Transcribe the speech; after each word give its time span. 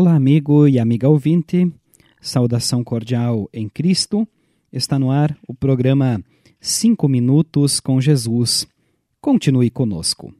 Olá, 0.00 0.14
amigo 0.14 0.68
e 0.68 0.78
amiga 0.78 1.08
ouvinte. 1.08 1.68
Saudação 2.20 2.84
cordial 2.84 3.50
em 3.52 3.68
Cristo. 3.68 4.28
Está 4.72 4.96
no 4.96 5.10
ar 5.10 5.36
o 5.44 5.52
programa 5.52 6.22
5 6.60 7.08
Minutos 7.08 7.80
com 7.80 8.00
Jesus. 8.00 8.64
Continue 9.20 9.68
conosco. 9.70 10.32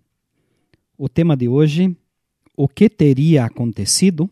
O 0.96 1.08
tema 1.08 1.36
de 1.36 1.48
hoje: 1.48 1.92
O 2.56 2.68
que 2.68 2.88
teria 2.88 3.46
acontecido? 3.46 4.30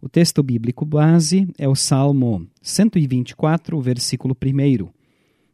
O 0.00 0.08
texto 0.08 0.42
bíblico 0.42 0.86
base 0.86 1.46
é 1.58 1.68
o 1.68 1.74
Salmo 1.74 2.48
124, 2.62 3.78
versículo 3.82 4.34
1, 4.34 4.88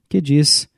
que 0.08 0.21
diz: 0.21 0.68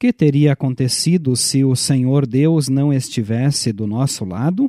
Que 0.00 0.12
teria 0.12 0.52
acontecido 0.52 1.36
se 1.36 1.64
o 1.64 1.76
Senhor 1.76 2.26
Deus 2.26 2.68
não 2.68 2.92
estivesse 2.92 3.72
do 3.72 3.86
nosso 3.86 4.24
lado? 4.24 4.68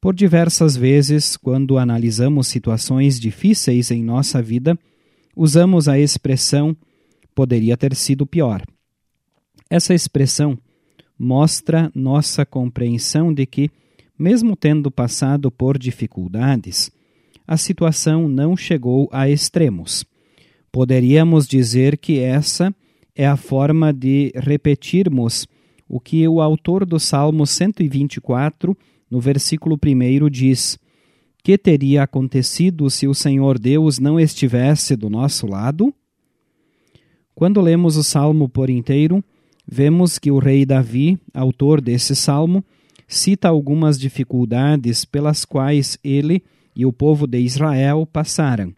Por 0.00 0.14
diversas 0.14 0.76
vezes, 0.76 1.36
quando 1.36 1.76
analisamos 1.76 2.46
situações 2.46 3.18
difíceis 3.18 3.90
em 3.90 4.02
nossa 4.02 4.40
vida, 4.40 4.78
usamos 5.34 5.88
a 5.88 5.98
expressão 5.98 6.76
poderia 7.34 7.76
ter 7.76 7.94
sido 7.94 8.26
pior. 8.26 8.62
Essa 9.68 9.94
expressão 9.94 10.58
mostra 11.18 11.90
nossa 11.94 12.46
compreensão 12.46 13.34
de 13.34 13.44
que, 13.44 13.70
mesmo 14.16 14.54
tendo 14.56 14.90
passado 14.90 15.50
por 15.50 15.76
dificuldades, 15.76 16.90
a 17.46 17.56
situação 17.56 18.28
não 18.28 18.56
chegou 18.56 19.08
a 19.12 19.28
extremos. 19.28 20.04
Poderíamos 20.70 21.46
dizer 21.48 21.98
que 21.98 22.20
essa 22.20 22.74
é 23.16 23.26
a 23.26 23.36
forma 23.36 23.92
de 23.92 24.32
repetirmos 24.36 25.46
o 25.88 25.98
que 25.98 26.26
o 26.28 26.40
autor 26.40 26.84
do 26.84 27.00
Salmo 27.00 27.46
124 27.46 28.76
no 29.10 29.20
versículo 29.20 29.76
1 29.76 30.30
diz: 30.30 30.78
Que 31.42 31.56
teria 31.56 32.02
acontecido 32.02 32.88
se 32.90 33.06
o 33.06 33.14
Senhor 33.14 33.58
Deus 33.58 33.98
não 33.98 34.18
estivesse 34.18 34.96
do 34.96 35.08
nosso 35.08 35.46
lado? 35.46 35.94
Quando 37.34 37.60
lemos 37.60 37.96
o 37.96 38.02
salmo 38.02 38.48
por 38.48 38.68
inteiro, 38.68 39.22
vemos 39.66 40.18
que 40.18 40.30
o 40.30 40.38
rei 40.38 40.66
Davi, 40.66 41.18
autor 41.32 41.80
desse 41.80 42.16
salmo, 42.16 42.64
cita 43.06 43.48
algumas 43.48 43.98
dificuldades 43.98 45.04
pelas 45.04 45.44
quais 45.44 45.98
ele 46.02 46.42
e 46.74 46.84
o 46.84 46.92
povo 46.92 47.26
de 47.26 47.38
Israel 47.38 48.06
passaram. 48.06 48.74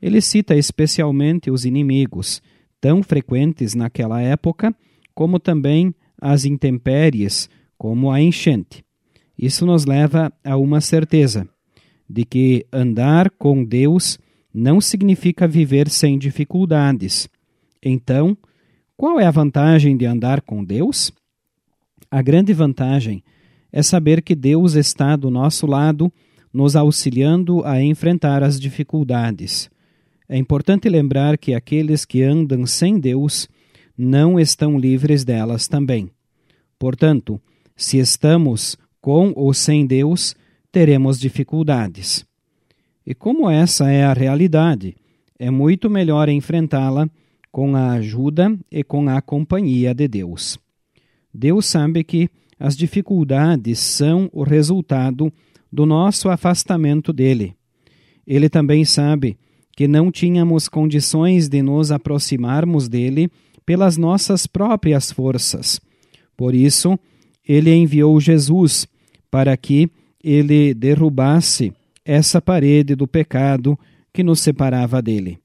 Ele 0.00 0.20
cita 0.20 0.56
especialmente 0.56 1.50
os 1.50 1.64
inimigos, 1.64 2.42
tão 2.80 3.02
frequentes 3.02 3.74
naquela 3.74 4.20
época, 4.20 4.74
como 5.14 5.38
também 5.38 5.94
as 6.20 6.44
intempéries, 6.44 7.48
como 7.78 8.10
a 8.10 8.20
enchente. 8.20 8.84
Isso 9.38 9.66
nos 9.66 9.84
leva 9.84 10.32
a 10.44 10.56
uma 10.56 10.80
certeza 10.80 11.48
de 12.08 12.24
que 12.24 12.66
andar 12.72 13.30
com 13.30 13.64
Deus 13.64 14.18
não 14.52 14.80
significa 14.80 15.48
viver 15.48 15.88
sem 15.88 16.18
dificuldades. 16.18 17.28
Então, 17.82 18.36
qual 18.96 19.18
é 19.18 19.26
a 19.26 19.30
vantagem 19.30 19.96
de 19.96 20.04
andar 20.04 20.42
com 20.42 20.62
Deus? 20.62 21.10
A 22.10 22.20
grande 22.20 22.52
vantagem 22.52 23.24
é 23.72 23.82
saber 23.82 24.22
que 24.22 24.34
Deus 24.34 24.74
está 24.74 25.16
do 25.16 25.30
nosso 25.30 25.66
lado, 25.66 26.12
nos 26.52 26.76
auxiliando 26.76 27.64
a 27.64 27.82
enfrentar 27.82 28.42
as 28.42 28.60
dificuldades. 28.60 29.70
É 30.28 30.36
importante 30.36 30.88
lembrar 30.88 31.38
que 31.38 31.54
aqueles 31.54 32.04
que 32.04 32.22
andam 32.22 32.66
sem 32.66 33.00
Deus 33.00 33.48
não 33.96 34.38
estão 34.38 34.78
livres 34.78 35.24
delas 35.24 35.66
também. 35.66 36.10
Portanto, 36.78 37.40
se 37.74 37.98
estamos 37.98 38.76
com 39.02 39.32
ou 39.36 39.52
sem 39.52 39.84
Deus, 39.84 40.34
teremos 40.70 41.20
dificuldades. 41.20 42.24
E 43.04 43.14
como 43.14 43.50
essa 43.50 43.90
é 43.90 44.04
a 44.04 44.12
realidade, 44.12 44.96
é 45.38 45.50
muito 45.50 45.90
melhor 45.90 46.28
enfrentá-la 46.28 47.10
com 47.50 47.76
a 47.76 47.92
ajuda 47.92 48.56
e 48.70 48.82
com 48.84 49.08
a 49.10 49.20
companhia 49.20 49.92
de 49.92 50.06
Deus. 50.06 50.58
Deus 51.34 51.66
sabe 51.66 52.04
que 52.04 52.30
as 52.58 52.76
dificuldades 52.76 53.80
são 53.80 54.30
o 54.32 54.44
resultado 54.44 55.32
do 55.70 55.84
nosso 55.84 56.30
afastamento 56.30 57.12
dele. 57.12 57.54
Ele 58.24 58.48
também 58.48 58.84
sabe 58.84 59.36
que 59.76 59.88
não 59.88 60.12
tínhamos 60.12 60.68
condições 60.68 61.48
de 61.48 61.60
nos 61.60 61.90
aproximarmos 61.90 62.88
dele 62.88 63.28
pelas 63.66 63.96
nossas 63.96 64.46
próprias 64.46 65.10
forças. 65.10 65.80
Por 66.36 66.54
isso, 66.54 66.98
ele 67.46 67.74
enviou 67.74 68.20
Jesus 68.20 68.86
para 69.32 69.56
que 69.56 69.90
ele 70.22 70.74
derrubasse 70.74 71.72
essa 72.04 72.38
parede 72.38 72.94
do 72.94 73.08
pecado 73.08 73.78
que 74.12 74.22
nos 74.22 74.40
separava 74.40 75.00
dele. 75.00 75.38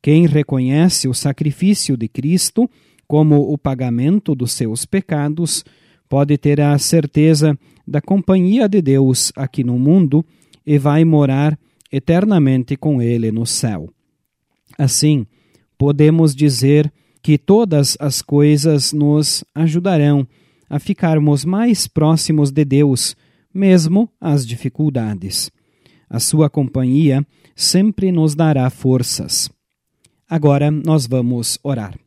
Quem 0.00 0.24
reconhece 0.24 1.08
o 1.08 1.12
sacrifício 1.12 1.96
de 1.96 2.06
Cristo 2.06 2.70
como 3.08 3.52
o 3.52 3.58
pagamento 3.58 4.36
dos 4.36 4.52
seus 4.52 4.84
pecados 4.84 5.64
pode 6.08 6.38
ter 6.38 6.60
a 6.60 6.78
certeza 6.78 7.58
da 7.84 8.00
companhia 8.00 8.68
de 8.68 8.80
Deus 8.80 9.32
aqui 9.34 9.64
no 9.64 9.76
mundo 9.76 10.24
e 10.64 10.78
vai 10.78 11.04
morar 11.04 11.58
eternamente 11.90 12.76
com 12.76 13.02
Ele 13.02 13.32
no 13.32 13.44
céu. 13.44 13.90
Assim, 14.78 15.26
podemos 15.76 16.36
dizer 16.36 16.92
que 17.20 17.36
todas 17.36 17.96
as 17.98 18.22
coisas 18.22 18.92
nos 18.92 19.42
ajudarão 19.52 20.24
a 20.68 20.78
ficarmos 20.78 21.44
mais 21.44 21.86
próximos 21.86 22.50
de 22.50 22.64
Deus, 22.64 23.16
mesmo 23.52 24.10
as 24.20 24.46
dificuldades. 24.46 25.50
A 26.08 26.20
sua 26.20 26.48
companhia 26.48 27.26
sempre 27.54 28.12
nos 28.12 28.34
dará 28.34 28.68
forças. 28.70 29.50
Agora 30.28 30.70
nós 30.70 31.06
vamos 31.06 31.58
orar. 31.62 31.98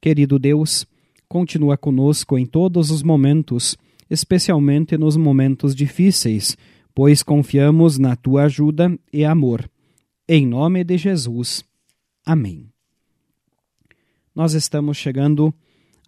Querido 0.00 0.38
Deus, 0.38 0.86
continua 1.28 1.76
conosco 1.76 2.38
em 2.38 2.46
todos 2.46 2.90
os 2.90 3.02
momentos, 3.02 3.76
especialmente 4.08 4.96
nos 4.96 5.16
momentos 5.16 5.74
difíceis, 5.74 6.56
pois 6.94 7.22
confiamos 7.22 7.98
na 7.98 8.16
tua 8.16 8.44
ajuda 8.44 8.98
e 9.12 9.24
amor. 9.24 9.68
Em 10.28 10.46
nome 10.46 10.84
de 10.84 10.98
Jesus. 10.98 11.64
Amém. 12.24 12.68
Nós 14.34 14.52
estamos 14.52 14.96
chegando 14.96 15.52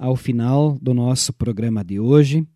ao 0.00 0.16
final 0.16 0.78
do 0.80 0.94
nosso 0.94 1.30
programa 1.30 1.84
de 1.84 2.00
hoje. 2.00 2.46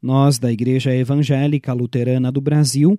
Nós, 0.00 0.38
da 0.38 0.52
Igreja 0.52 0.94
Evangélica 0.94 1.72
Luterana 1.72 2.30
do 2.30 2.40
Brasil, 2.40 2.96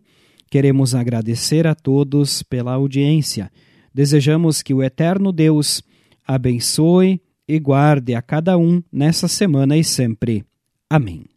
queremos 0.52 0.94
agradecer 0.94 1.66
a 1.66 1.74
todos 1.74 2.44
pela 2.44 2.74
audiência. 2.74 3.50
Desejamos 3.94 4.62
que 4.62 4.74
o 4.74 4.84
Eterno 4.84 5.32
Deus 5.32 5.82
abençoe 6.28 7.22
e 7.48 7.58
guarde 7.58 8.14
a 8.14 8.22
cada 8.22 8.58
um 8.58 8.84
nessa 8.92 9.30
semana 9.30 9.78
e 9.78 9.84
sempre. 9.84 10.44
Amém. 10.90 11.35